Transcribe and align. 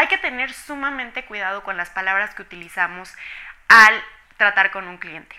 hay 0.00 0.06
que 0.06 0.16
tener 0.16 0.50
sumamente 0.54 1.26
cuidado 1.26 1.62
con 1.62 1.76
las 1.76 1.90
palabras 1.90 2.34
que 2.34 2.40
utilizamos 2.40 3.12
al 3.68 3.92
tratar 4.38 4.70
con 4.70 4.88
un 4.88 4.96
cliente. 4.96 5.36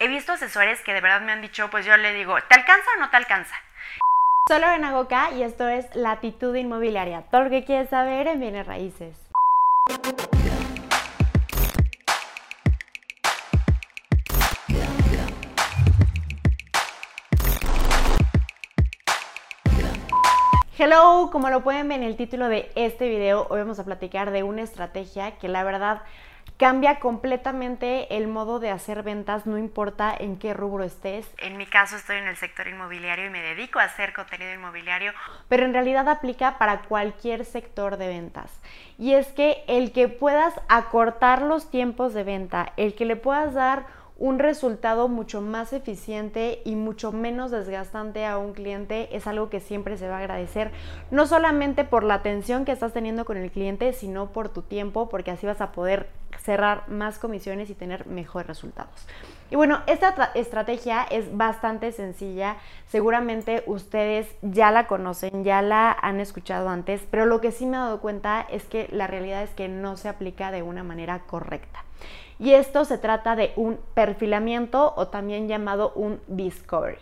He 0.00 0.08
visto 0.08 0.32
asesores 0.32 0.80
que 0.80 0.92
de 0.92 1.00
verdad 1.00 1.20
me 1.20 1.30
han 1.30 1.42
dicho, 1.42 1.70
pues 1.70 1.86
yo 1.86 1.96
le 1.96 2.12
digo, 2.12 2.36
¿te 2.48 2.56
alcanza 2.56 2.90
o 2.96 3.00
no 3.00 3.08
te 3.10 3.16
alcanza? 3.18 3.54
Solo 4.48 4.68
en 4.72 4.84
Agoca 4.84 5.30
y 5.30 5.44
esto 5.44 5.68
es 5.68 5.86
Latitud 5.94 6.56
Inmobiliaria. 6.56 7.22
Todo 7.30 7.44
lo 7.44 7.50
que 7.50 7.64
quieres 7.64 7.88
saber 7.88 8.26
en 8.26 8.40
bienes 8.40 8.66
raíces. 8.66 9.16
Hello, 20.80 21.30
como 21.32 21.50
lo 21.50 21.64
pueden 21.64 21.88
ver 21.88 21.98
en 21.98 22.06
el 22.06 22.14
título 22.16 22.48
de 22.48 22.70
este 22.76 23.08
video, 23.08 23.48
hoy 23.50 23.58
vamos 23.58 23.80
a 23.80 23.84
platicar 23.84 24.30
de 24.30 24.44
una 24.44 24.62
estrategia 24.62 25.36
que 25.38 25.48
la 25.48 25.64
verdad 25.64 26.02
cambia 26.56 27.00
completamente 27.00 28.16
el 28.16 28.28
modo 28.28 28.60
de 28.60 28.70
hacer 28.70 29.02
ventas, 29.02 29.44
no 29.44 29.58
importa 29.58 30.14
en 30.16 30.38
qué 30.38 30.54
rubro 30.54 30.84
estés. 30.84 31.28
En 31.38 31.56
mi 31.56 31.66
caso 31.66 31.96
estoy 31.96 32.18
en 32.18 32.28
el 32.28 32.36
sector 32.36 32.68
inmobiliario 32.68 33.26
y 33.26 33.30
me 33.30 33.42
dedico 33.42 33.80
a 33.80 33.86
hacer 33.86 34.12
contenido 34.12 34.54
inmobiliario, 34.54 35.12
pero 35.48 35.64
en 35.64 35.72
realidad 35.72 36.08
aplica 36.08 36.58
para 36.58 36.82
cualquier 36.82 37.44
sector 37.44 37.96
de 37.96 38.06
ventas. 38.06 38.60
Y 38.98 39.14
es 39.14 39.26
que 39.32 39.64
el 39.66 39.90
que 39.90 40.06
puedas 40.06 40.54
acortar 40.68 41.42
los 41.42 41.72
tiempos 41.72 42.14
de 42.14 42.22
venta, 42.22 42.72
el 42.76 42.94
que 42.94 43.04
le 43.04 43.16
puedas 43.16 43.52
dar 43.52 43.97
un 44.18 44.40
resultado 44.40 45.08
mucho 45.08 45.40
más 45.40 45.72
eficiente 45.72 46.60
y 46.64 46.74
mucho 46.74 47.12
menos 47.12 47.52
desgastante 47.52 48.26
a 48.26 48.36
un 48.36 48.52
cliente 48.52 49.16
es 49.16 49.28
algo 49.28 49.48
que 49.48 49.60
siempre 49.60 49.96
se 49.96 50.08
va 50.08 50.16
a 50.16 50.18
agradecer, 50.18 50.72
no 51.12 51.26
solamente 51.26 51.84
por 51.84 52.02
la 52.02 52.14
atención 52.14 52.64
que 52.64 52.72
estás 52.72 52.92
teniendo 52.92 53.24
con 53.24 53.36
el 53.36 53.52
cliente, 53.52 53.92
sino 53.92 54.32
por 54.32 54.48
tu 54.48 54.62
tiempo, 54.62 55.08
porque 55.08 55.30
así 55.30 55.46
vas 55.46 55.60
a 55.60 55.70
poder 55.70 56.08
cerrar 56.40 56.88
más 56.88 57.18
comisiones 57.18 57.70
y 57.70 57.74
tener 57.74 58.06
mejores 58.06 58.48
resultados. 58.48 59.06
Y 59.50 59.56
bueno, 59.56 59.82
esta 59.86 60.32
estrategia 60.34 61.04
es 61.04 61.36
bastante 61.36 61.92
sencilla, 61.92 62.56
seguramente 62.88 63.62
ustedes 63.66 64.28
ya 64.42 64.72
la 64.72 64.88
conocen, 64.88 65.44
ya 65.44 65.62
la 65.62 65.92
han 65.92 66.18
escuchado 66.20 66.68
antes, 66.68 67.02
pero 67.10 67.24
lo 67.24 67.40
que 67.40 67.52
sí 67.52 67.66
me 67.66 67.76
he 67.76 67.80
dado 67.80 68.00
cuenta 68.00 68.44
es 68.50 68.64
que 68.64 68.88
la 68.90 69.06
realidad 69.06 69.42
es 69.44 69.50
que 69.50 69.68
no 69.68 69.96
se 69.96 70.08
aplica 70.08 70.50
de 70.50 70.62
una 70.62 70.82
manera 70.82 71.20
correcta. 71.20 71.84
Y 72.38 72.52
esto 72.52 72.84
se 72.84 72.98
trata 72.98 73.34
de 73.34 73.52
un 73.56 73.78
perfilamiento 73.94 74.94
o 74.96 75.08
también 75.08 75.48
llamado 75.48 75.92
un 75.94 76.20
discovery. 76.28 76.98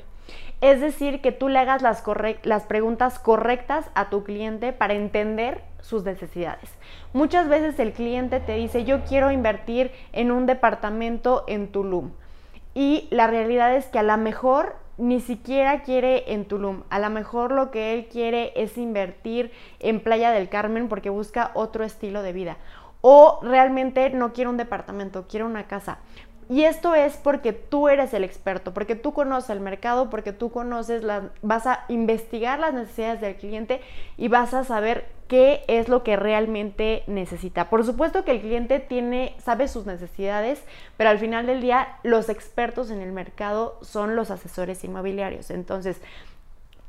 Es 0.60 0.80
decir, 0.80 1.20
que 1.20 1.32
tú 1.32 1.48
le 1.48 1.58
hagas 1.58 1.82
las, 1.82 2.64
preguntas 2.64 3.18
correctas 3.18 3.90
a 3.94 4.08
tu 4.08 4.24
cliente 4.24 4.72
para 4.72 4.94
entender 4.94 5.62
sus 5.80 6.04
necesidades. 6.04 6.70
Muchas 7.12 7.48
veces 7.48 7.78
el 7.78 7.92
cliente 7.92 8.40
te 8.40 8.54
dice, 8.54 8.84
yo 8.84 9.04
quiero 9.04 9.30
invertir 9.30 9.92
en 10.12 10.32
un 10.32 10.46
departamento 10.46 11.44
en 11.46 11.68
Tulum. 11.68 12.12
Y 12.74 13.06
la 13.10 13.26
realidad 13.26 13.74
es 13.76 13.86
que 13.86 13.98
a 13.98 14.02
lo 14.02 14.16
mejor 14.16 14.76
ni 14.96 15.20
siquiera 15.20 15.82
quiere 15.82 16.32
en 16.32 16.46
Tulum. 16.46 16.84
A 16.88 16.98
lo 16.98 17.10
mejor 17.10 17.52
lo 17.52 17.70
que 17.70 17.92
él 17.92 18.06
quiere 18.06 18.52
es 18.56 18.78
invertir 18.78 19.52
en 19.78 20.00
Playa 20.00 20.30
del 20.30 20.48
Carmen 20.48 20.88
porque 20.88 21.10
busca 21.10 21.50
otro 21.54 21.84
estilo 21.84 22.22
de 22.22 22.32
vida 22.32 22.56
o 23.08 23.38
realmente 23.40 24.10
no 24.10 24.32
quiero 24.32 24.50
un 24.50 24.56
departamento, 24.56 25.26
quiero 25.28 25.46
una 25.46 25.68
casa. 25.68 25.98
Y 26.48 26.64
esto 26.64 26.96
es 26.96 27.16
porque 27.16 27.52
tú 27.52 27.88
eres 27.88 28.12
el 28.14 28.24
experto, 28.24 28.74
porque 28.74 28.96
tú 28.96 29.12
conoces 29.12 29.50
el 29.50 29.60
mercado, 29.60 30.10
porque 30.10 30.32
tú 30.32 30.50
conoces, 30.50 31.04
las, 31.04 31.22
vas 31.40 31.68
a 31.68 31.84
investigar 31.86 32.58
las 32.58 32.74
necesidades 32.74 33.20
del 33.20 33.36
cliente 33.36 33.80
y 34.16 34.26
vas 34.26 34.54
a 34.54 34.64
saber 34.64 35.06
qué 35.28 35.62
es 35.68 35.88
lo 35.88 36.02
que 36.02 36.16
realmente 36.16 37.04
necesita. 37.06 37.70
Por 37.70 37.86
supuesto 37.86 38.24
que 38.24 38.32
el 38.32 38.40
cliente 38.40 38.80
tiene, 38.80 39.36
sabe 39.38 39.68
sus 39.68 39.86
necesidades, 39.86 40.64
pero 40.96 41.08
al 41.08 41.20
final 41.20 41.46
del 41.46 41.60
día 41.60 41.98
los 42.02 42.28
expertos 42.28 42.90
en 42.90 43.00
el 43.00 43.12
mercado 43.12 43.78
son 43.82 44.16
los 44.16 44.32
asesores 44.32 44.82
inmobiliarios. 44.82 45.52
Entonces, 45.52 46.00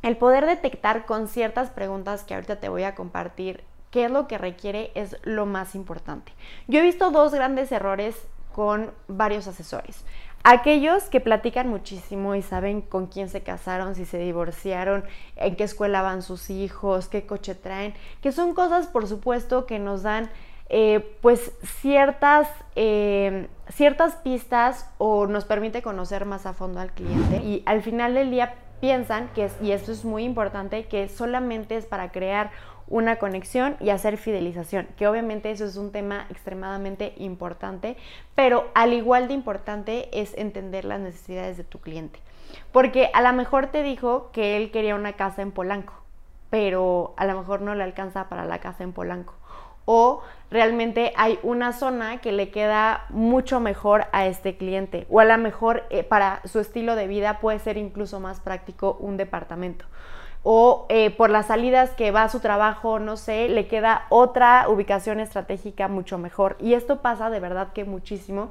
el 0.01 0.17
poder 0.17 0.47
detectar 0.47 1.05
con 1.05 1.27
ciertas 1.27 1.69
preguntas 1.69 2.23
que 2.23 2.33
ahorita 2.33 2.55
te 2.55 2.69
voy 2.69 2.81
a 2.81 2.95
compartir 2.95 3.63
qué 3.91 4.05
es 4.05 4.11
lo 4.11 4.27
que 4.27 4.37
requiere 4.37 4.91
es 4.95 5.17
lo 5.23 5.45
más 5.45 5.75
importante. 5.75 6.31
Yo 6.67 6.79
he 6.79 6.83
visto 6.83 7.11
dos 7.11 7.33
grandes 7.33 7.71
errores 7.71 8.15
con 8.53 8.91
varios 9.07 9.47
asesores. 9.47 10.03
Aquellos 10.43 11.03
que 11.05 11.19
platican 11.19 11.67
muchísimo 11.67 12.35
y 12.35 12.41
saben 12.41 12.81
con 12.81 13.07
quién 13.07 13.27
se 13.27 13.41
casaron, 13.41 13.95
si 13.95 14.05
se 14.05 14.17
divorciaron, 14.17 15.03
en 15.35 15.55
qué 15.55 15.63
escuela 15.63 16.01
van 16.01 16.21
sus 16.21 16.49
hijos, 16.49 17.07
qué 17.09 17.25
coche 17.25 17.53
traen, 17.53 17.93
que 18.21 18.31
son 18.31 18.53
cosas, 18.53 18.87
por 18.87 19.07
supuesto, 19.07 19.65
que 19.65 19.77
nos 19.77 20.03
dan 20.03 20.29
eh, 20.69 21.17
pues 21.21 21.51
ciertas, 21.81 22.49
eh, 22.75 23.47
ciertas 23.69 24.15
pistas 24.15 24.89
o 24.97 25.27
nos 25.27 25.45
permite 25.45 25.81
conocer 25.81 26.25
más 26.25 26.45
a 26.45 26.53
fondo 26.53 26.79
al 26.79 26.91
cliente. 26.91 27.37
Y 27.37 27.63
al 27.65 27.81
final 27.81 28.13
del 28.13 28.31
día 28.31 28.55
piensan 28.79 29.29
que, 29.29 29.49
y 29.61 29.71
esto 29.71 29.91
es 29.91 30.05
muy 30.05 30.23
importante, 30.23 30.85
que 30.85 31.07
solamente 31.07 31.77
es 31.77 31.85
para 31.85 32.11
crear 32.11 32.51
una 32.87 33.17
conexión 33.17 33.75
y 33.79 33.89
hacer 33.89 34.17
fidelización, 34.17 34.87
que 34.97 35.07
obviamente 35.07 35.51
eso 35.51 35.65
es 35.65 35.75
un 35.75 35.91
tema 35.91 36.25
extremadamente 36.29 37.13
importante, 37.17 37.97
pero 38.33 38.69
al 38.75 38.93
igual 38.93 39.27
de 39.27 39.33
importante 39.33 40.09
es 40.13 40.33
entender 40.37 40.85
las 40.85 40.99
necesidades 40.99 41.57
de 41.57 41.63
tu 41.63 41.79
cliente. 41.79 42.19
Porque 42.71 43.09
a 43.13 43.21
lo 43.21 43.33
mejor 43.33 43.67
te 43.67 43.83
dijo 43.83 44.29
que 44.31 44.55
él 44.55 44.71
quería 44.71 44.95
una 44.95 45.13
casa 45.13 45.41
en 45.41 45.51
Polanco, 45.51 45.93
pero 46.49 47.13
a 47.17 47.25
lo 47.25 47.37
mejor 47.37 47.61
no 47.61 47.75
le 47.75 47.83
alcanza 47.83 48.29
para 48.29 48.45
la 48.45 48.59
casa 48.59 48.83
en 48.83 48.93
Polanco. 48.93 49.33
O 49.89 50.21
realmente 50.51 51.13
hay 51.15 51.39
una 51.41 51.73
zona 51.73 52.19
que 52.19 52.31
le 52.31 52.51
queda 52.51 53.05
mucho 53.09 53.59
mejor 53.59 54.05
a 54.11 54.27
este 54.27 54.57
cliente. 54.57 55.07
O 55.09 55.19
a 55.19 55.25
lo 55.25 55.37
mejor 55.39 55.85
eh, 55.89 56.03
para 56.03 56.41
su 56.45 56.59
estilo 56.59 56.95
de 56.95 57.07
vida 57.07 57.39
puede 57.39 57.57
ser 57.57 57.77
incluso 57.77 58.19
más 58.19 58.39
práctico 58.39 58.97
un 58.99 59.17
departamento 59.17 59.85
o 60.49 60.85
eh, 60.87 61.09
por 61.11 61.29
las 61.29 61.47
salidas 61.47 61.89
que 61.89 62.11
va 62.11 62.23
a 62.23 62.29
su 62.29 62.39
trabajo, 62.39 62.99
no 62.99 63.17
sé, 63.17 63.49
le 63.49 63.67
queda 63.67 64.05
otra 64.07 64.69
ubicación 64.69 65.19
estratégica 65.19 65.89
mucho 65.89 66.17
mejor. 66.17 66.55
Y 66.61 66.73
esto 66.73 67.01
pasa 67.01 67.29
de 67.29 67.41
verdad 67.41 67.73
que 67.73 67.83
muchísimo 67.83 68.49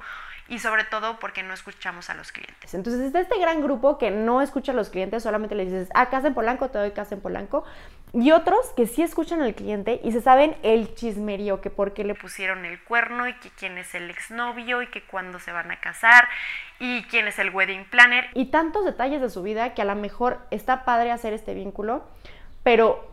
y 0.48 0.58
sobre 0.58 0.84
todo 0.84 1.18
porque 1.18 1.42
no 1.42 1.54
escuchamos 1.54 2.10
a 2.10 2.14
los 2.14 2.32
clientes. 2.32 2.72
Entonces 2.74 3.14
este 3.14 3.38
gran 3.38 3.62
grupo 3.62 3.98
que 3.98 4.10
no 4.10 4.42
escucha 4.42 4.72
a 4.72 4.74
los 4.74 4.90
clientes, 4.90 5.22
solamente 5.22 5.54
le 5.54 5.64
dices, 5.64 5.88
ah, 5.94 6.08
casa 6.08 6.28
en 6.28 6.34
Polanco, 6.34 6.70
te 6.70 6.78
doy 6.78 6.92
casa 6.92 7.14
en 7.14 7.20
Polanco. 7.20 7.64
Y 8.12 8.30
otros 8.30 8.68
que 8.76 8.86
sí 8.86 9.02
escuchan 9.02 9.42
al 9.42 9.54
cliente 9.54 10.00
y 10.02 10.12
se 10.12 10.20
saben 10.20 10.56
el 10.62 10.94
chismerío, 10.94 11.60
que 11.60 11.70
por 11.70 11.92
qué 11.92 12.04
le 12.04 12.14
pusieron 12.14 12.64
el 12.64 12.82
cuerno 12.82 13.28
y 13.28 13.34
que 13.34 13.50
quién 13.50 13.76
es 13.78 13.94
el 13.94 14.08
exnovio 14.08 14.82
y 14.82 14.86
que 14.86 15.02
cuándo 15.02 15.38
se 15.38 15.52
van 15.52 15.70
a 15.70 15.80
casar 15.80 16.28
y 16.78 17.02
quién 17.04 17.26
es 17.26 17.38
el 17.38 17.50
wedding 17.50 17.84
planner. 17.90 18.30
Y 18.34 18.46
tantos 18.46 18.84
detalles 18.84 19.20
de 19.20 19.30
su 19.30 19.42
vida 19.42 19.74
que 19.74 19.82
a 19.82 19.84
lo 19.84 19.96
mejor 19.96 20.38
está 20.50 20.84
padre 20.84 21.10
hacer 21.10 21.32
este 21.32 21.54
vínculo, 21.54 22.04
pero 22.62 23.10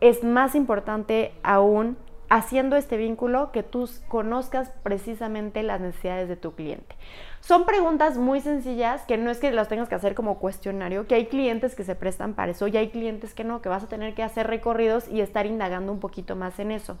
es 0.00 0.22
más 0.22 0.54
importante 0.54 1.32
aún 1.42 1.96
haciendo 2.28 2.76
este 2.76 2.96
vínculo 2.96 3.52
que 3.52 3.62
tú 3.62 3.88
conozcas 4.08 4.72
precisamente 4.82 5.62
las 5.62 5.80
necesidades 5.80 6.28
de 6.28 6.36
tu 6.36 6.54
cliente. 6.54 6.96
Son 7.40 7.66
preguntas 7.66 8.16
muy 8.16 8.40
sencillas 8.40 9.02
que 9.02 9.18
no 9.18 9.30
es 9.30 9.38
que 9.38 9.50
las 9.50 9.68
tengas 9.68 9.88
que 9.88 9.94
hacer 9.94 10.14
como 10.14 10.38
cuestionario, 10.38 11.06
que 11.06 11.14
hay 11.14 11.26
clientes 11.26 11.74
que 11.74 11.84
se 11.84 11.94
prestan 11.94 12.34
para 12.34 12.52
eso 12.52 12.66
y 12.68 12.76
hay 12.76 12.88
clientes 12.88 13.34
que 13.34 13.44
no, 13.44 13.60
que 13.60 13.68
vas 13.68 13.84
a 13.84 13.88
tener 13.88 14.14
que 14.14 14.22
hacer 14.22 14.46
recorridos 14.46 15.08
y 15.08 15.20
estar 15.20 15.46
indagando 15.46 15.92
un 15.92 16.00
poquito 16.00 16.36
más 16.36 16.58
en 16.58 16.70
eso. 16.70 16.96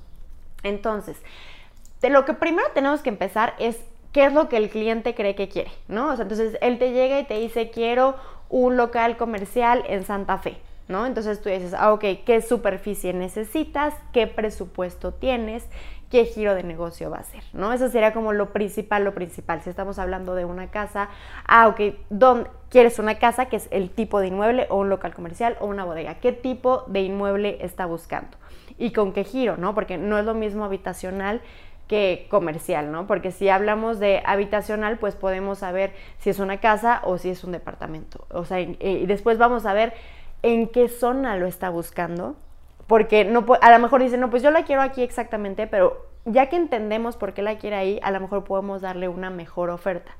Entonces, 0.62 1.16
lo 2.02 2.24
que 2.24 2.34
primero 2.34 2.68
tenemos 2.74 3.00
que 3.02 3.08
empezar 3.08 3.54
es 3.58 3.80
qué 4.12 4.26
es 4.26 4.32
lo 4.32 4.48
que 4.48 4.56
el 4.56 4.70
cliente 4.70 5.14
cree 5.14 5.34
que 5.34 5.48
quiere, 5.48 5.70
¿no? 5.88 6.12
Entonces 6.12 6.58
él 6.60 6.78
te 6.78 6.92
llega 6.92 7.18
y 7.18 7.24
te 7.24 7.38
dice, 7.38 7.70
quiero 7.70 8.16
un 8.48 8.76
local 8.76 9.16
comercial 9.16 9.84
en 9.88 10.04
Santa 10.04 10.38
Fe. 10.38 10.58
¿No? 10.88 11.06
Entonces 11.06 11.40
tú 11.40 11.48
dices, 11.48 11.74
ah, 11.74 11.92
ok, 11.92 12.04
¿qué 12.24 12.42
superficie 12.42 13.12
necesitas? 13.12 13.94
¿Qué 14.12 14.26
presupuesto 14.26 15.12
tienes? 15.12 15.66
¿Qué 16.10 16.26
giro 16.26 16.54
de 16.54 16.62
negocio 16.62 17.10
va 17.10 17.18
a 17.18 17.22
ser? 17.22 17.42
¿no? 17.52 17.72
Eso 17.72 17.88
sería 17.88 18.12
como 18.12 18.32
lo 18.32 18.52
principal, 18.52 19.04
lo 19.04 19.14
principal. 19.14 19.62
Si 19.62 19.70
estamos 19.70 19.98
hablando 19.98 20.34
de 20.34 20.44
una 20.44 20.70
casa, 20.70 21.08
ah, 21.46 21.68
ok, 21.68 21.80
¿dónde 22.10 22.50
quieres 22.68 22.98
una 22.98 23.18
casa? 23.18 23.46
que 23.46 23.56
es 23.56 23.68
el 23.70 23.90
tipo 23.90 24.20
de 24.20 24.28
inmueble? 24.28 24.66
¿O 24.70 24.76
un 24.76 24.90
local 24.90 25.14
comercial? 25.14 25.56
¿O 25.60 25.66
una 25.66 25.84
bodega? 25.84 26.14
¿Qué 26.16 26.32
tipo 26.32 26.84
de 26.86 27.00
inmueble 27.00 27.58
está 27.60 27.86
buscando? 27.86 28.36
¿Y 28.78 28.92
con 28.92 29.12
qué 29.12 29.24
giro? 29.24 29.56
¿no? 29.56 29.74
Porque 29.74 29.96
no 29.96 30.18
es 30.18 30.24
lo 30.24 30.34
mismo 30.34 30.64
habitacional 30.64 31.40
que 31.88 32.26
comercial, 32.30 32.90
¿no? 32.92 33.06
Porque 33.06 33.30
si 33.30 33.48
hablamos 33.50 33.98
de 33.98 34.22
habitacional, 34.24 34.98
pues 34.98 35.16
podemos 35.16 35.58
saber 35.58 35.92
si 36.18 36.30
es 36.30 36.38
una 36.38 36.58
casa 36.58 37.02
o 37.04 37.18
si 37.18 37.28
es 37.28 37.44
un 37.44 37.52
departamento. 37.52 38.26
O 38.30 38.44
sea, 38.44 38.60
y 38.60 39.04
después 39.06 39.36
vamos 39.36 39.66
a 39.66 39.74
ver 39.74 39.92
en 40.44 40.68
qué 40.68 40.88
zona 40.88 41.36
lo 41.36 41.46
está 41.46 41.70
buscando, 41.70 42.36
porque 42.86 43.24
no, 43.24 43.46
a 43.62 43.70
lo 43.70 43.78
mejor 43.78 44.02
dice, 44.02 44.18
no, 44.18 44.28
pues 44.28 44.42
yo 44.42 44.50
la 44.50 44.64
quiero 44.64 44.82
aquí 44.82 45.02
exactamente, 45.02 45.66
pero 45.66 46.06
ya 46.26 46.50
que 46.50 46.56
entendemos 46.56 47.16
por 47.16 47.32
qué 47.32 47.40
la 47.40 47.56
quiere 47.56 47.76
ahí, 47.76 47.98
a 48.02 48.10
lo 48.10 48.20
mejor 48.20 48.44
podemos 48.44 48.82
darle 48.82 49.08
una 49.08 49.30
mejor 49.30 49.70
oferta. 49.70 50.12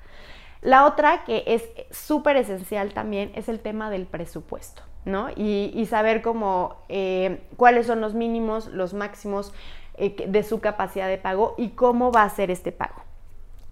La 0.63 0.87
otra 0.87 1.25
que 1.25 1.45
es 1.47 1.71
súper 1.91 2.39
esencial 2.39 2.95
también 2.95 3.33
es 3.35 3.51
el 3.51 3.61
tema 3.61 3.91
del 3.91 4.07
presupuesto, 4.07 4.83
¿no? 5.05 5.29
Y, 5.37 5.87
saber 5.91 6.23
cómo, 6.23 6.77
eh, 6.89 7.43
cuáles 7.59 7.87
son 7.87 8.01
los 8.01 8.15
mínimos, 8.15 8.69
los 8.69 8.95
máximos, 8.95 9.53
eh, 9.99 10.25
de 10.27 10.43
su 10.43 10.61
capacidad 10.61 11.07
de 11.07 11.19
pago 11.19 11.55
y 11.59 11.71
cómo 11.71 12.11
va 12.11 12.23
a 12.23 12.31
ser 12.31 12.51
este 12.51 12.73
pago. 12.73 13.04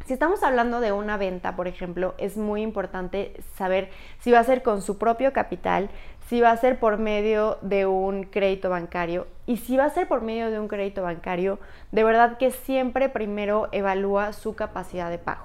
Si 0.06 0.14
estamos 0.14 0.43
hablando 0.43 0.81
de 0.81 0.90
una 0.90 1.16
venta, 1.16 1.54
por 1.54 1.69
ejemplo, 1.69 2.14
es 2.19 2.37
muy 2.37 2.62
importante 2.62 3.34
saber 3.56 3.90
si 4.19 4.32
va 4.32 4.40
a 4.40 4.44
ser 4.44 4.62
con 4.62 4.82
su 4.82 4.99
propio 4.99 5.32
capital, 5.32 5.90
si 6.26 6.40
va 6.40 6.50
a 6.50 6.56
ser 6.56 6.81
por 6.81 6.99
medio 6.99 7.58
de 7.62 7.87
un 7.87 8.25
crédito 8.25 8.69
bancario 8.69 9.28
y 9.46 9.58
si 9.58 9.76
va 9.76 9.84
a 9.84 9.90
ser 9.90 10.08
por 10.08 10.22
medio 10.22 10.50
de 10.50 10.58
un 10.58 10.66
crédito 10.66 11.02
bancario, 11.02 11.60
de 11.93 12.02
verdad 12.02 12.37
que 12.37 12.50
siempre 12.50 13.08
primero 13.10 13.69
evalúa 13.70 14.32
su 14.32 14.56
capacidad 14.56 15.08
de 15.08 15.19
pago. 15.19 15.44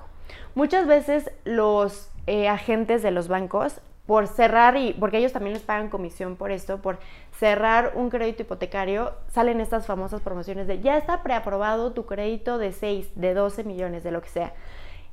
Muchas 0.56 0.88
veces 0.88 1.32
los 1.44 2.10
eh, 2.26 2.48
agentes 2.48 3.04
de 3.04 3.12
los 3.12 3.28
bancos 3.28 3.80
por 4.08 4.28
cerrar 4.28 4.78
y 4.78 4.94
porque 4.94 5.18
ellos 5.18 5.34
también 5.34 5.54
les 5.54 5.62
pagan 5.62 5.90
comisión 5.90 6.38
por 6.38 6.50
esto, 6.50 6.82
por 6.82 6.98
cerrar 7.38 7.92
un 7.96 8.10
crédito 8.10 8.42
hipotecario, 8.42 9.14
salen 9.28 9.62
estas 9.62 9.86
famosas 9.86 10.22
promociones 10.22 10.66
de 10.66 10.80
ya 10.80 10.98
está 10.98 11.22
preaprobado 11.22 11.92
tu 11.92 12.06
crédito 12.06 12.58
de 12.58 12.72
6, 12.72 13.12
de 13.16 13.34
12 13.34 13.66
millones, 13.66 14.04
de 14.04 14.12
lo 14.12 14.22
que 14.22 14.30
sea. 14.30 14.54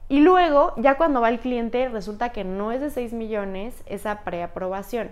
Y 0.09 0.21
luego, 0.21 0.75
ya 0.77 0.97
cuando 0.97 1.21
va 1.21 1.29
el 1.29 1.41
cliente, 1.41 1.89
resulta 1.89 2.31
que 2.31 2.45
no 2.45 2.73
es 2.73 2.81
de 2.81 2.91
6 2.91 3.13
millones 3.13 3.83
esa 3.87 4.21
preaprobación. 4.23 5.11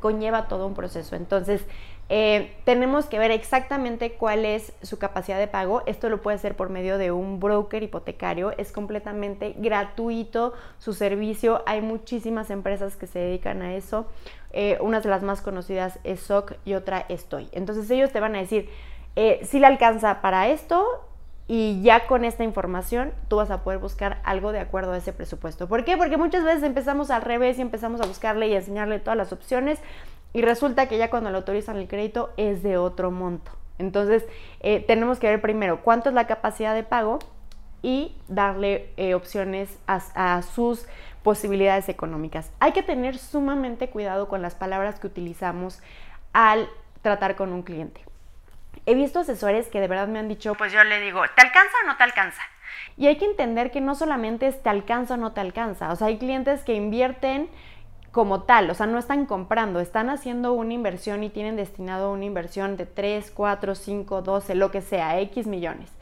Conlleva 0.00 0.48
todo 0.48 0.66
un 0.66 0.74
proceso. 0.74 1.16
Entonces, 1.16 1.64
eh, 2.12 2.56
tenemos 2.64 3.06
que 3.06 3.20
ver 3.20 3.30
exactamente 3.30 4.14
cuál 4.14 4.44
es 4.44 4.72
su 4.82 4.98
capacidad 4.98 5.38
de 5.38 5.46
pago. 5.46 5.84
Esto 5.86 6.08
lo 6.08 6.20
puede 6.20 6.34
hacer 6.34 6.56
por 6.56 6.68
medio 6.68 6.98
de 6.98 7.12
un 7.12 7.38
broker 7.38 7.84
hipotecario. 7.84 8.52
Es 8.58 8.72
completamente 8.72 9.54
gratuito 9.56 10.52
su 10.78 10.92
servicio. 10.92 11.62
Hay 11.66 11.80
muchísimas 11.80 12.50
empresas 12.50 12.96
que 12.96 13.06
se 13.06 13.20
dedican 13.20 13.62
a 13.62 13.76
eso. 13.76 14.06
Eh, 14.52 14.76
una 14.80 15.00
de 15.00 15.08
las 15.08 15.22
más 15.22 15.40
conocidas 15.40 16.00
es 16.02 16.18
SOC 16.20 16.54
y 16.64 16.74
otra 16.74 17.06
Estoy. 17.08 17.48
Entonces 17.52 17.88
ellos 17.90 18.10
te 18.10 18.18
van 18.18 18.34
a 18.34 18.40
decir, 18.40 18.68
eh, 19.14 19.40
si 19.44 19.60
le 19.60 19.66
alcanza 19.66 20.20
para 20.20 20.48
esto, 20.48 20.84
y 21.52 21.82
ya 21.82 22.06
con 22.06 22.24
esta 22.24 22.44
información 22.44 23.12
tú 23.26 23.34
vas 23.34 23.50
a 23.50 23.64
poder 23.64 23.80
buscar 23.80 24.20
algo 24.22 24.52
de 24.52 24.60
acuerdo 24.60 24.92
a 24.92 24.98
ese 24.98 25.12
presupuesto. 25.12 25.66
¿Por 25.66 25.84
qué? 25.84 25.96
Porque 25.96 26.16
muchas 26.16 26.44
veces 26.44 26.62
empezamos 26.62 27.10
al 27.10 27.22
revés 27.22 27.58
y 27.58 27.62
empezamos 27.62 28.00
a 28.00 28.06
buscarle 28.06 28.46
y 28.46 28.54
enseñarle 28.54 29.00
todas 29.00 29.16
las 29.16 29.32
opciones 29.32 29.80
y 30.32 30.42
resulta 30.42 30.86
que 30.86 30.96
ya 30.96 31.10
cuando 31.10 31.28
le 31.28 31.36
autorizan 31.36 31.76
el 31.76 31.88
crédito 31.88 32.30
es 32.36 32.62
de 32.62 32.76
otro 32.76 33.10
monto. 33.10 33.50
Entonces, 33.78 34.24
eh, 34.60 34.84
tenemos 34.86 35.18
que 35.18 35.26
ver 35.26 35.40
primero 35.40 35.82
cuánto 35.82 36.10
es 36.10 36.14
la 36.14 36.28
capacidad 36.28 36.72
de 36.72 36.84
pago 36.84 37.18
y 37.82 38.14
darle 38.28 38.92
eh, 38.96 39.14
opciones 39.14 39.76
a, 39.88 40.42
sus 40.42 40.86
posibilidades 41.24 41.88
económicas. 41.88 42.52
Hay 42.60 42.70
que 42.70 42.84
tener 42.84 43.18
sumamente 43.18 43.90
cuidado 43.90 44.28
con 44.28 44.40
las 44.40 44.54
palabras 44.54 45.00
que 45.00 45.08
utilizamos 45.08 45.80
al 46.32 46.68
tratar 47.02 47.34
con 47.34 47.52
un 47.52 47.62
cliente. 47.62 48.09
He 48.86 48.94
visto 48.94 49.20
asesores 49.20 49.68
que 49.68 49.80
de 49.80 49.88
verdad 49.88 50.08
me 50.08 50.18
han 50.18 50.28
dicho, 50.28 50.54
pues 50.54 50.72
yo 50.72 50.82
le 50.84 51.00
digo, 51.00 51.22
¿te 51.36 51.42
alcanza 51.42 51.72
o 51.84 51.86
no 51.86 51.96
te 51.96 52.04
alcanza? 52.04 52.42
Y 52.96 53.06
hay 53.06 53.16
que 53.16 53.24
entender 53.24 53.70
que 53.70 53.80
no 53.80 53.94
solamente 53.94 54.46
es 54.46 54.62
te 54.62 54.68
alcanza 54.68 55.14
o 55.14 55.16
no 55.16 55.32
te 55.32 55.40
alcanza, 55.40 55.92
o 55.92 55.96
sea, 55.96 56.08
hay 56.08 56.18
clientes 56.18 56.64
que 56.64 56.74
invierten 56.74 57.48
como 58.10 58.42
tal, 58.42 58.68
o 58.70 58.74
sea, 58.74 58.86
no 58.86 58.98
están 58.98 59.26
comprando, 59.26 59.80
están 59.80 60.10
haciendo 60.10 60.52
una 60.52 60.74
inversión 60.74 61.22
y 61.22 61.30
tienen 61.30 61.56
destinado 61.56 62.12
una 62.12 62.24
inversión 62.24 62.76
de 62.76 62.86
3, 62.86 63.30
4, 63.30 63.74
5, 63.74 64.22
12, 64.22 64.54
lo 64.56 64.70
que 64.70 64.80
sea, 64.80 65.20
X 65.20 65.46
millones. 65.46 65.92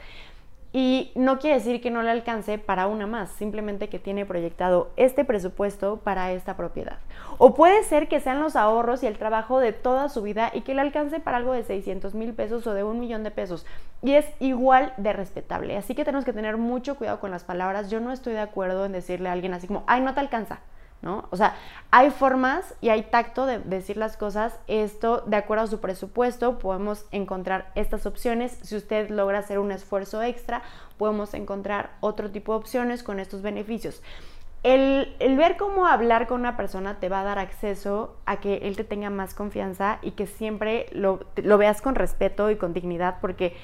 Y 0.71 1.11
no 1.15 1.39
quiere 1.39 1.55
decir 1.55 1.81
que 1.81 1.89
no 1.89 2.03
le 2.03 2.11
alcance 2.11 2.59
para 2.59 2.85
una 2.85 3.07
más, 3.07 3.31
simplemente 3.31 3.89
que 3.89 3.97
tiene 3.97 4.27
proyectado 4.27 4.91
este 4.97 5.25
presupuesto 5.25 5.97
para 5.97 6.31
esta 6.31 6.55
propiedad. 6.55 6.99
O 7.39 7.55
puede 7.55 7.83
ser 7.83 8.07
que 8.07 8.19
sean 8.19 8.39
los 8.39 8.55
ahorros 8.55 9.01
y 9.01 9.07
el 9.07 9.17
trabajo 9.17 9.59
de 9.59 9.73
toda 9.73 10.09
su 10.09 10.21
vida 10.21 10.51
y 10.53 10.61
que 10.61 10.75
le 10.75 10.81
alcance 10.81 11.19
para 11.19 11.37
algo 11.37 11.53
de 11.53 11.63
600 11.63 12.13
mil 12.13 12.33
pesos 12.33 12.67
o 12.67 12.73
de 12.75 12.83
un 12.83 12.99
millón 12.99 13.23
de 13.23 13.31
pesos. 13.31 13.65
Y 14.03 14.13
es 14.13 14.27
igual 14.39 14.93
de 14.97 15.11
respetable. 15.11 15.75
Así 15.75 15.95
que 15.95 16.05
tenemos 16.05 16.23
que 16.23 16.33
tener 16.33 16.57
mucho 16.57 16.97
cuidado 16.97 17.19
con 17.19 17.31
las 17.31 17.43
palabras. 17.43 17.89
Yo 17.89 17.99
no 17.99 18.11
estoy 18.11 18.33
de 18.33 18.41
acuerdo 18.41 18.85
en 18.85 18.91
decirle 18.91 19.29
a 19.29 19.31
alguien 19.31 19.55
así 19.55 19.65
como, 19.65 19.83
ay, 19.87 20.01
no 20.01 20.13
te 20.13 20.19
alcanza. 20.19 20.59
¿No? 21.01 21.27
O 21.31 21.37
sea, 21.37 21.55
hay 21.91 22.11
formas 22.11 22.75
y 22.81 22.89
hay 22.89 23.03
tacto 23.03 23.45
de 23.45 23.59
decir 23.59 23.97
las 23.97 24.17
cosas. 24.17 24.59
Esto, 24.67 25.21
de 25.25 25.37
acuerdo 25.37 25.63
a 25.63 25.67
su 25.67 25.79
presupuesto, 25.79 26.59
podemos 26.59 27.05
encontrar 27.11 27.71
estas 27.75 28.05
opciones. 28.05 28.57
Si 28.63 28.75
usted 28.75 29.09
logra 29.09 29.39
hacer 29.39 29.59
un 29.59 29.71
esfuerzo 29.71 30.21
extra, 30.21 30.61
podemos 30.97 31.33
encontrar 31.33 31.91
otro 32.01 32.29
tipo 32.31 32.53
de 32.53 32.59
opciones 32.59 33.03
con 33.03 33.19
estos 33.19 33.41
beneficios. 33.41 34.01
El, 34.61 35.15
ver 35.37 35.55
cómo 35.55 35.87
hablar 35.87 36.27
con 36.27 36.41
una 36.41 36.57
persona 36.57 36.99
te 36.99 37.07
va 37.07 37.21
a 37.21 37.23
dar 37.23 37.39
acceso 37.39 38.17
a 38.25 38.41
que 38.41 38.57
él 38.57 38.75
te 38.75 38.83
tenga 38.83 39.09
más 39.09 39.33
confianza 39.33 39.99
y 40.01 40.11
que 40.11 40.27
siempre 40.27 40.87
lo, 40.91 41.21
lo 41.37 41.57
veas 41.57 41.81
con 41.81 41.95
respeto 41.95 42.51
y 42.51 42.57
con 42.57 42.73
dignidad, 42.73 43.19
porque 43.21 43.55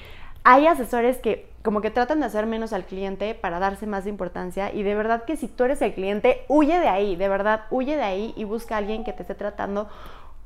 hay 0.48 0.68
asesores 0.68 1.18
que 1.18 1.48
como 1.62 1.80
que 1.80 1.90
tratan 1.90 2.20
de 2.20 2.26
hacer 2.26 2.46
menos 2.46 2.72
al 2.72 2.84
cliente 2.84 3.34
para 3.34 3.58
darse 3.58 3.84
más 3.84 4.06
importancia 4.06 4.72
y 4.72 4.84
de 4.84 4.94
verdad 4.94 5.24
que 5.24 5.36
si 5.36 5.48
tú 5.48 5.64
eres 5.64 5.82
el 5.82 5.92
cliente, 5.92 6.44
huye 6.46 6.78
de 6.78 6.86
ahí, 6.86 7.16
de 7.16 7.28
verdad, 7.28 7.62
huye 7.68 7.96
de 7.96 8.04
ahí 8.04 8.32
y 8.36 8.44
busca 8.44 8.76
a 8.76 8.78
alguien 8.78 9.02
que 9.02 9.12
te 9.12 9.22
esté 9.22 9.34
tratando 9.34 9.88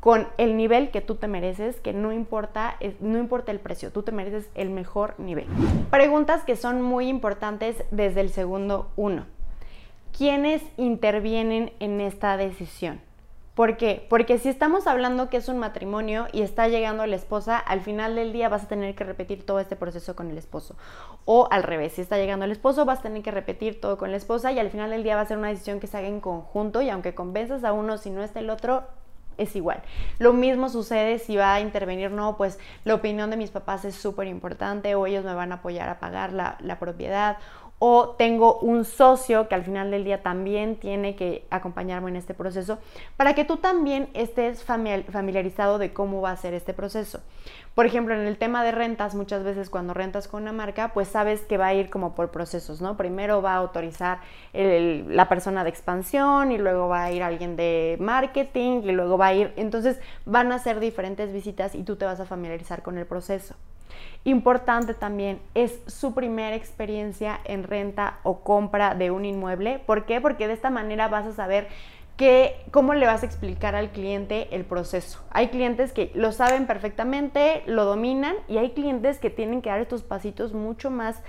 con 0.00 0.26
el 0.38 0.56
nivel 0.56 0.91
que 0.91 1.02
tú 1.02 1.17
te 1.17 1.29
mereces, 1.29 1.79
que 1.81 1.93
no 1.93 2.14
importa, 2.14 2.79
no 3.00 3.19
importa 3.19 3.52
el 3.52 3.61
precio, 3.61 3.93
tú 3.93 4.02
te 4.02 4.11
mereces 4.11 4.49
el 4.55 4.70
mejor 4.70 5.20
nivel. 5.20 5.44
Preguntas 5.91 6.44
que 6.44 6.56
son 6.56 6.81
muy 6.81 7.08
importantes 7.08 7.85
desde 7.91 8.23
el 8.23 8.31
segundo 8.31 8.88
uno. 8.97 9.26
¿Quiénes 10.17 10.62
intervienen 10.79 11.75
en 11.79 12.00
esta 12.00 12.38
decisión? 12.38 13.02
¿Por 13.55 13.76
qué? 13.76 14.06
Porque 14.08 14.38
si 14.38 14.49
estamos 14.49 14.87
hablando 14.87 15.29
que 15.29 15.37
es 15.37 15.49
un 15.49 15.58
matrimonio 15.58 16.29
y 16.32 16.43
está 16.43 16.69
llegando 16.69 17.05
la 17.06 17.17
esposa, 17.17 17.58
al 17.58 17.81
final 17.81 18.14
del 18.14 18.32
día 18.32 18.49
vas 18.49 18.64
a 18.64 18.69
tener 18.69 18.94
que 18.94 19.05
repetir 19.05 19.44
todo 19.44 19.58
este 19.58 19.76
proceso 19.76 20.14
con 20.14 20.31
el 20.31 20.38
esposo. 20.38 20.76
O 21.25 21.49
al 21.50 21.64
revés, 21.64 21.94
si 21.94 22.00
está 22.00 22.17
llegando 22.17 22.44
el 22.44 22.52
esposo, 22.52 22.85
vas 22.85 23.00
a 23.00 23.02
tener 23.02 23.23
que 23.23 23.32
repetir 23.32 23.81
todo 23.81 23.99
con 23.99 24.12
la 24.12 24.17
esposa 24.17 24.52
y 24.52 24.58
al 24.58 24.70
final 24.70 24.91
del 24.91 25.02
día 25.02 25.17
va 25.17 25.23
a 25.23 25.26
ser 25.26 25.37
una 25.37 25.49
decisión 25.49 25.81
que 25.81 25.88
se 25.88 25.99
haga 25.99 26.06
en 26.06 26.20
conjunto 26.20 26.81
y 26.81 26.91
aunque 26.91 27.14
convenzas 27.14 27.64
a 27.64 27.73
uno, 27.73 27.99
si 27.99 28.11
no 28.11 28.23
está 28.23 28.38
el 28.38 28.50
otro, 28.50 28.85
es 29.37 29.56
igual. 29.56 29.82
Lo 30.19 30.32
mismo 30.32 30.69
sucede 30.69 31.19
si 31.19 31.37
va 31.37 31.55
a 31.55 31.61
intervenir, 31.61 32.11
no, 32.12 32.37
pues 32.37 32.58
la 32.85 32.94
opinión 32.94 33.31
de 33.31 33.37
mis 33.37 33.50
papás 33.50 33.85
es 33.85 33.94
súper 33.94 34.29
importante 34.29 34.94
o 34.94 35.06
ellos 35.06 35.25
me 35.25 35.35
van 35.35 35.52
a 35.52 35.56
apoyar 35.56 35.88
a 35.88 35.99
pagar 35.99 36.32
la, 36.32 36.56
la 36.61 36.79
propiedad 36.79 37.38
o 37.82 38.11
tengo 38.11 38.59
un 38.59 38.85
socio 38.85 39.49
que 39.49 39.55
al 39.55 39.65
final 39.65 39.91
del 39.91 40.05
día 40.05 40.23
también 40.23 40.77
tiene 40.77 41.17
que 41.17 41.47
acompañarme 41.49 42.11
en 42.11 42.17
este 42.17 42.35
proceso 42.35 42.79
para 43.17 43.35
que 43.35 43.47
tú 43.47 43.56
también 43.56 44.11
estés 44.12 44.62
familiarizado 44.62 45.79
de 45.79 45.94
cómo 45.94 46.21
va 46.21 46.31
a 46.31 46.37
ser 46.37 46.53
este 46.53 46.75
proceso. 46.75 47.21
Por 47.75 47.87
ejemplo, 47.87 48.15
en 48.15 48.27
el 48.27 48.37
tema 48.37 48.62
de 48.65 48.73
rentas, 48.73 49.15
muchas 49.15 49.44
veces 49.44 49.71
cuando 49.71 49.94
rentas 49.94 50.29
con 50.29 50.43
una 50.43 50.53
marca, 50.53 50.93
pues 50.93 51.09
sabes 51.09 51.41
que 51.41 51.56
va 51.56 51.69
a 51.69 51.75
ir 51.75 51.88
como 51.88 52.14
por 52.14 52.31
procesos, 52.31 52.83
¿no? 52.83 52.99
Primero 52.99 53.40
va 53.40 53.55
a 53.55 53.57
autorizar 53.57 54.19
la 54.52 55.28
persona 55.31 55.64
de 55.64 55.71
expansión 55.71 56.52
y 56.52 56.59
luego 56.59 56.88
va 56.88 57.05
a 57.05 57.12
ir 57.12 57.23
alguien 57.23 57.57
de 57.57 57.97
marketing 57.99 58.83
y 58.83 58.93
luego 58.93 59.16
va 59.16 59.28
a 59.28 59.35
ir, 59.35 59.55
entonces 59.57 59.99
van 60.26 60.52
a 60.52 60.59
ser 60.59 60.81
diferentes 60.81 61.33
visitas 61.33 61.75
y 61.75 61.83
tú 61.83 61.97
te 61.97 62.05
vas 62.05 62.21
a 62.21 62.26
familiarizar 62.26 62.83
con 62.83 62.99
el 62.99 63.07
proceso. 63.07 63.55
Importante 64.25 64.95
también 64.95 65.41
es 65.55 65.81
su 65.87 66.15
primera 66.15 66.55
experiencia 66.55 67.41
en 67.45 67.62
renta 67.62 68.19
o 68.23 68.41
compra 68.41 68.95
de 68.95 69.11
un 69.11 69.25
inmueble. 69.25 69.81
¿Por 69.87 70.05
qué? 70.05 70.21
Porque 70.21 70.47
de 70.47 70.53
esta 70.53 70.71
manera 70.71 71.09
vas 71.09 71.27
a 71.27 71.33
saber 71.33 71.69
cómo 72.71 72.93
le 72.93 73.07
vas 73.07 73.23
a 73.23 73.27
explicar 73.27 73.75
al 73.75 73.91
cliente 73.91 74.49
el 74.55 74.65
proceso. 74.65 75.21
Hay 75.31 75.49
clientes 75.49 75.93
que 75.93 76.11
lo 76.15 76.33
saben 76.33 76.67
perfectamente, 76.67 77.62
lo 77.67 77.87
dominan 77.87 78.35
y 78.47 78.59
hay 78.59 78.71
clientes 78.73 79.19
que 79.19 79.31
tienen 79.31 79.62
que 79.62 79.71
dar 79.71 79.81
estos 79.81 80.03
pasitos 80.03 80.53
mucho 80.53 80.91
más 80.91 81.23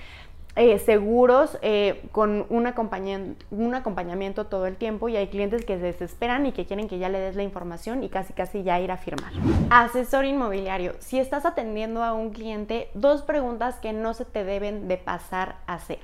eh, 0.56 0.80
seguros, 0.80 1.58
eh, 1.62 2.04
con 2.12 2.46
un 2.50 2.68
acompañamiento, 2.68 3.46
un 3.52 3.74
acompañamiento 3.74 4.48
todo 4.48 4.68
el 4.68 4.76
tiempo 4.76 5.08
y 5.08 5.16
hay 5.16 5.28
clientes 5.28 5.64
que 5.64 5.78
se 5.78 5.86
desesperan 5.86 6.46
y 6.46 6.52
que 6.52 6.66
quieren 6.66 6.90
que 6.90 7.00
ya 7.00 7.10
le 7.10 7.20
des 7.20 7.36
la 7.36 7.44
información 7.44 8.04
y 8.04 8.10
casi 8.10 8.34
casi 8.34 8.64
ya 8.64 8.80
ir 8.80 8.92
a 8.92 8.98
firmar. 8.98 9.32
Asesor 9.70 10.26
inmobiliario, 10.26 10.94
si 11.00 11.20
estás 11.20 11.46
atendiendo 11.46 12.04
a 12.04 12.14
un 12.14 12.32
cliente, 12.32 12.90
dos 12.94 13.22
preguntas 13.22 13.76
que 13.76 13.94
no 13.94 14.14
se 14.14 14.26
te 14.26 14.44
deben 14.44 14.88
de 14.88 14.98
pasar 14.98 15.56
a 15.68 15.76
hacer. 15.76 16.00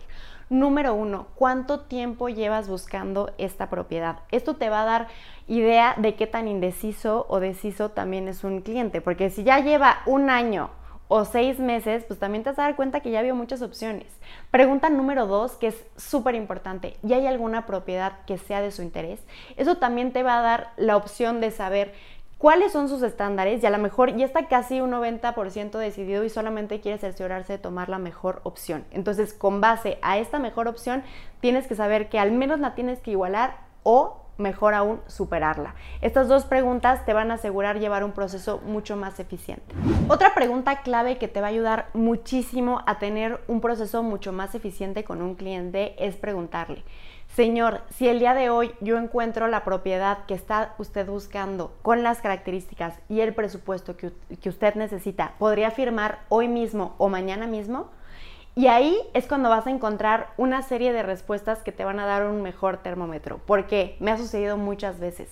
Número 0.50 0.94
uno, 0.94 1.28
¿cuánto 1.36 1.82
tiempo 1.82 2.30
llevas 2.30 2.70
buscando 2.70 3.34
esta 3.38 3.70
propiedad? 3.70 4.20
Esto 4.32 4.56
te 4.56 4.70
va 4.70 4.84
a 4.84 4.86
dar 4.86 5.08
idea 5.50 5.94
de 5.98 6.16
qué 6.16 6.26
tan 6.26 6.48
indeciso 6.48 7.26
o 7.28 7.42
deciso 7.42 7.90
también 7.90 8.30
es 8.30 8.46
un 8.46 8.62
cliente, 8.62 9.02
porque 9.02 9.30
si 9.30 9.44
ya 9.44 9.60
lleva 9.60 9.98
un 10.06 10.30
año 10.30 10.70
o 11.08 11.26
seis 11.26 11.60
meses, 11.60 12.04
pues 12.04 12.20
también 12.20 12.44
te 12.44 12.50
vas 12.50 12.60
a 12.60 12.64
dar 12.64 12.76
cuenta 12.76 13.00
que 13.00 13.12
ya 13.12 13.22
vio 13.22 13.36
muchas 13.36 13.62
opciones. 13.62 14.08
Pregunta 14.52 14.90
número 14.90 15.28
dos, 15.28 15.54
que 15.54 15.68
es 15.68 15.86
súper 15.96 16.36
importante, 16.36 16.98
¿ya 17.02 17.18
hay 17.18 17.28
alguna 17.28 17.66
propiedad 17.66 18.26
que 18.26 18.38
sea 18.38 18.62
de 18.62 18.72
su 18.72 18.82
interés? 18.82 19.22
Eso 19.56 19.78
también 19.78 20.12
te 20.12 20.24
va 20.24 20.40
a 20.40 20.42
dar 20.42 20.72
la 20.78 20.98
opción 20.98 21.42
de 21.42 21.52
saber 21.52 21.94
cuáles 22.38 22.72
son 22.72 22.88
sus 22.88 23.02
estándares 23.02 23.64
y 23.64 23.66
a 23.66 23.72
lo 23.72 23.78
mejor 23.78 24.16
ya 24.16 24.26
está 24.26 24.48
casi 24.48 24.82
un 24.82 24.92
90% 24.92 25.78
decidido 25.78 26.24
y 26.24 26.30
solamente 26.30 26.80
quiere 26.82 26.98
cerciorarse 26.98 27.54
de 27.54 27.60
tomar 27.60 27.90
la 27.90 27.98
mejor 27.98 28.42
opción. 28.44 28.86
Entonces, 28.92 29.34
con 29.34 29.62
base 29.62 29.98
a 30.02 30.18
esta 30.18 30.40
mejor 30.40 30.68
opción, 30.68 31.04
tienes 31.40 31.68
que 31.68 31.76
saber 31.76 32.10
que 32.10 32.20
al 32.20 32.32
menos 32.32 32.60
la 32.60 32.76
tienes 32.76 33.00
que 33.00 33.12
igualar 33.12 33.58
o 33.84 34.27
mejor 34.38 34.74
aún, 34.74 35.02
superarla. 35.08 35.76
Estas 36.02 36.28
dos 36.28 36.46
preguntas 36.46 37.06
te 37.06 37.14
van 37.14 37.32
a 37.32 37.36
asegurar 37.36 37.80
llevar 37.80 38.04
un 38.04 38.12
proceso 38.12 38.62
mucho 38.66 38.96
más 38.96 39.20
eficiente. 39.20 39.76
Otra 40.08 40.34
pregunta 40.34 40.82
clave 40.82 41.18
que 41.18 41.28
te 41.28 41.42
va 41.42 41.48
a 41.48 41.50
ayudar 41.50 41.88
muchísimo 41.94 42.82
a 42.86 43.00
tener 43.00 43.42
un 43.48 43.62
proceso 43.62 44.04
mucho 44.04 44.32
más 44.32 44.56
eficiente 44.56 45.04
con 45.04 45.22
un 45.22 45.36
cliente 45.36 45.96
es 46.00 46.16
preguntarle, 46.16 46.84
Señor, 47.36 47.82
si 47.90 48.08
el 48.08 48.20
día 48.20 48.34
de 48.34 48.50
hoy 48.50 48.72
yo 48.82 48.98
encuentro 48.98 49.48
la 49.48 49.64
propiedad 49.64 50.26
que 50.26 50.34
está 50.34 50.74
usted 50.80 51.06
buscando 51.06 51.76
con 51.82 52.02
las 52.02 52.20
características 52.20 53.00
y 53.10 53.20
el 53.20 53.36
presupuesto 53.36 53.96
que, 53.96 54.12
que 54.42 54.50
usted 54.50 54.76
necesita, 54.76 55.34
¿podría 55.38 55.70
firmar 55.70 56.20
hoy 56.30 56.48
mismo 56.48 56.96
o 56.98 57.10
mañana 57.10 57.46
mismo? 57.46 57.92
Y 58.58 58.66
ahí 58.66 58.98
es 59.14 59.28
cuando 59.28 59.50
vas 59.50 59.68
a 59.68 59.70
encontrar 59.70 60.30
una 60.36 60.64
serie 60.64 60.92
de 60.92 61.04
respuestas 61.04 61.62
que 61.62 61.72
te 61.72 61.86
van 61.86 62.00
a 62.00 62.08
dar 62.08 62.26
un 62.26 62.42
mejor 62.42 62.78
termómetro. 62.78 63.40
Porque 63.46 63.96
me 64.00 64.10
ha 64.10 64.18
sucedido 64.18 64.58
muchas 64.58 65.00
veces. 65.00 65.30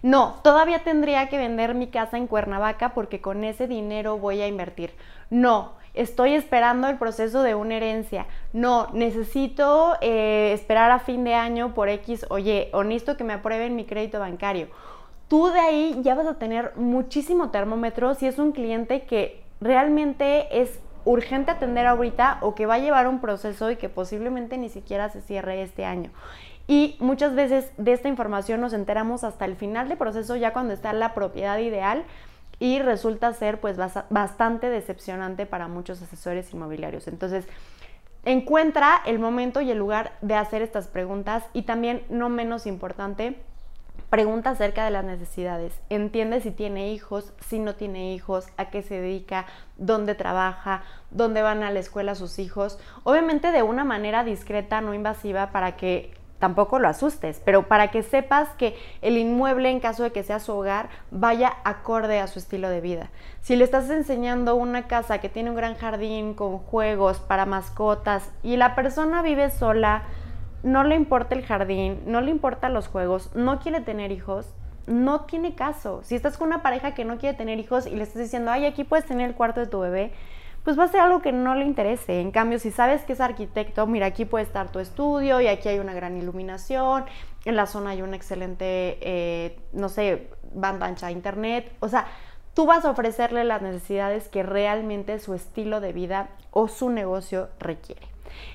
No, 0.00 0.36
todavía 0.44 0.84
tendría 0.84 1.28
que 1.28 1.38
vender 1.38 1.74
mi 1.74 1.88
casa 1.88 2.18
en 2.18 2.28
Cuernavaca 2.28 2.94
porque 2.94 3.20
con 3.20 3.42
ese 3.42 3.66
dinero 3.66 4.18
voy 4.18 4.42
a 4.42 4.46
invertir. 4.46 4.92
No, 5.28 5.72
estoy 5.92 6.34
esperando 6.34 6.86
el 6.86 6.98
proceso 6.98 7.42
de 7.42 7.56
una 7.56 7.74
herencia. 7.74 8.26
No, 8.52 8.86
necesito 8.92 9.96
eh, 10.00 10.52
esperar 10.54 10.92
a 10.92 11.00
fin 11.00 11.24
de 11.24 11.34
año 11.34 11.74
por 11.74 11.88
X, 11.88 12.26
oye, 12.30 12.70
o 12.72 12.84
necesito 12.84 13.16
que 13.16 13.24
me 13.24 13.32
aprueben 13.32 13.74
mi 13.74 13.86
crédito 13.86 14.20
bancario. 14.20 14.68
Tú 15.26 15.48
de 15.48 15.58
ahí 15.58 15.98
ya 16.02 16.14
vas 16.14 16.28
a 16.28 16.38
tener 16.38 16.76
muchísimo 16.76 17.50
termómetro 17.50 18.14
si 18.14 18.28
es 18.28 18.38
un 18.38 18.52
cliente 18.52 19.02
que 19.02 19.42
realmente 19.60 20.60
es 20.62 20.78
urgente 21.08 21.50
atender 21.50 21.86
ahorita 21.86 22.38
o 22.42 22.54
que 22.54 22.66
va 22.66 22.74
a 22.74 22.78
llevar 22.78 23.08
un 23.08 23.20
proceso 23.20 23.70
y 23.70 23.76
que 23.76 23.88
posiblemente 23.88 24.58
ni 24.58 24.68
siquiera 24.68 25.08
se 25.08 25.22
cierre 25.22 25.62
este 25.62 25.84
año. 25.84 26.10
Y 26.66 26.96
muchas 27.00 27.34
veces 27.34 27.72
de 27.78 27.94
esta 27.94 28.08
información 28.08 28.60
nos 28.60 28.74
enteramos 28.74 29.24
hasta 29.24 29.46
el 29.46 29.56
final 29.56 29.88
del 29.88 29.96
proceso, 29.96 30.36
ya 30.36 30.52
cuando 30.52 30.74
está 30.74 30.92
la 30.92 31.14
propiedad 31.14 31.58
ideal 31.58 32.04
y 32.58 32.80
resulta 32.80 33.32
ser 33.32 33.58
pues 33.58 33.78
bastante 34.10 34.68
decepcionante 34.68 35.46
para 35.46 35.66
muchos 35.66 36.02
asesores 36.02 36.52
inmobiliarios. 36.52 37.08
Entonces, 37.08 37.46
encuentra 38.26 39.00
el 39.06 39.18
momento 39.18 39.62
y 39.62 39.70
el 39.70 39.78
lugar 39.78 40.12
de 40.20 40.34
hacer 40.34 40.60
estas 40.60 40.88
preguntas 40.88 41.42
y 41.54 41.62
también, 41.62 42.02
no 42.10 42.28
menos 42.28 42.66
importante, 42.66 43.38
Pregunta 44.10 44.50
acerca 44.50 44.86
de 44.86 44.90
las 44.90 45.04
necesidades. 45.04 45.78
Entiende 45.90 46.40
si 46.40 46.50
tiene 46.50 46.92
hijos, 46.92 47.34
si 47.46 47.58
no 47.58 47.74
tiene 47.74 48.14
hijos, 48.14 48.46
a 48.56 48.70
qué 48.70 48.82
se 48.82 48.98
dedica, 49.02 49.44
dónde 49.76 50.14
trabaja, 50.14 50.82
dónde 51.10 51.42
van 51.42 51.62
a 51.62 51.70
la 51.70 51.80
escuela 51.80 52.14
sus 52.14 52.38
hijos. 52.38 52.78
Obviamente 53.04 53.52
de 53.52 53.62
una 53.62 53.84
manera 53.84 54.24
discreta, 54.24 54.80
no 54.80 54.94
invasiva, 54.94 55.52
para 55.52 55.76
que 55.76 56.14
tampoco 56.38 56.78
lo 56.78 56.88
asustes, 56.88 57.42
pero 57.44 57.68
para 57.68 57.90
que 57.90 58.02
sepas 58.02 58.48
que 58.56 58.76
el 59.02 59.18
inmueble, 59.18 59.70
en 59.70 59.80
caso 59.80 60.04
de 60.04 60.12
que 60.12 60.22
sea 60.22 60.40
su 60.40 60.52
hogar, 60.52 60.88
vaya 61.10 61.52
acorde 61.64 62.18
a 62.18 62.28
su 62.28 62.38
estilo 62.38 62.70
de 62.70 62.80
vida. 62.80 63.10
Si 63.42 63.56
le 63.56 63.64
estás 63.64 63.90
enseñando 63.90 64.56
una 64.56 64.86
casa 64.86 65.18
que 65.18 65.28
tiene 65.28 65.50
un 65.50 65.56
gran 65.56 65.74
jardín 65.74 66.32
con 66.32 66.58
juegos 66.58 67.18
para 67.18 67.44
mascotas 67.44 68.30
y 68.42 68.56
la 68.56 68.74
persona 68.74 69.20
vive 69.20 69.50
sola, 69.50 70.04
no 70.62 70.84
le 70.84 70.94
importa 70.94 71.34
el 71.34 71.44
jardín, 71.44 72.00
no 72.06 72.20
le 72.20 72.30
importan 72.30 72.74
los 72.74 72.88
juegos, 72.88 73.34
no 73.34 73.60
quiere 73.60 73.80
tener 73.80 74.12
hijos, 74.12 74.54
no 74.86 75.22
tiene 75.22 75.54
caso. 75.54 76.00
Si 76.02 76.14
estás 76.14 76.36
con 76.38 76.48
una 76.48 76.62
pareja 76.62 76.94
que 76.94 77.04
no 77.04 77.18
quiere 77.18 77.36
tener 77.36 77.58
hijos 77.58 77.86
y 77.86 77.94
le 77.94 78.02
estás 78.02 78.22
diciendo, 78.22 78.50
ay, 78.50 78.64
aquí 78.64 78.84
puedes 78.84 79.06
tener 79.06 79.28
el 79.28 79.36
cuarto 79.36 79.60
de 79.60 79.66
tu 79.66 79.80
bebé, 79.80 80.12
pues 80.64 80.78
va 80.78 80.84
a 80.84 80.88
ser 80.88 81.00
algo 81.00 81.22
que 81.22 81.32
no 81.32 81.54
le 81.54 81.64
interese. 81.64 82.20
En 82.20 82.30
cambio, 82.30 82.58
si 82.58 82.70
sabes 82.70 83.02
que 83.04 83.12
es 83.12 83.20
arquitecto, 83.20 83.86
mira, 83.86 84.06
aquí 84.06 84.24
puede 84.24 84.44
estar 84.44 84.70
tu 84.70 84.80
estudio 84.80 85.40
y 85.40 85.46
aquí 85.46 85.68
hay 85.68 85.78
una 85.78 85.94
gran 85.94 86.16
iluminación, 86.16 87.04
en 87.44 87.56
la 87.56 87.66
zona 87.66 87.90
hay 87.90 88.02
una 88.02 88.16
excelente, 88.16 88.98
eh, 89.00 89.60
no 89.72 89.88
sé, 89.88 90.30
banda 90.52 90.86
ancha 90.86 91.10
internet. 91.10 91.72
O 91.80 91.88
sea, 91.88 92.06
tú 92.54 92.66
vas 92.66 92.84
a 92.84 92.90
ofrecerle 92.90 93.44
las 93.44 93.62
necesidades 93.62 94.28
que 94.28 94.42
realmente 94.42 95.18
su 95.20 95.34
estilo 95.34 95.80
de 95.80 95.92
vida 95.92 96.30
o 96.50 96.68
su 96.68 96.90
negocio 96.90 97.48
requiere. 97.60 98.07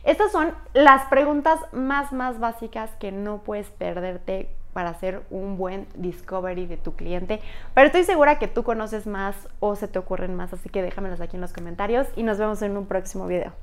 Estas 0.03 0.31
son 0.31 0.53
las 0.73 1.05
preguntas 1.07 1.59
más, 1.71 2.11
más 2.11 2.39
básicas 2.39 2.91
que 2.99 3.11
no 3.11 3.39
puedes 3.43 3.69
perderte 3.69 4.49
para 4.73 4.89
hacer 4.89 5.23
un 5.29 5.57
buen 5.57 5.87
discovery 5.95 6.65
de 6.65 6.77
tu 6.77 6.95
cliente. 6.95 7.39
Pero 7.73 7.87
estoy 7.87 8.03
segura 8.03 8.39
que 8.39 8.47
tú 8.47 8.63
conoces 8.63 9.07
más 9.07 9.35
o 9.59 9.75
se 9.75 9.87
te 9.87 9.99
ocurren 9.99 10.35
más, 10.35 10.51
así 10.51 10.69
que 10.69 10.81
déjamelos 10.81 11.21
aquí 11.21 11.37
en 11.37 11.41
los 11.41 11.53
comentarios 11.53 12.07
y 12.15 12.23
nos 12.23 12.37
vemos 12.37 12.61
en 12.61 12.75
un 12.75 12.87
próximo 12.87 13.27
video. 13.27 13.53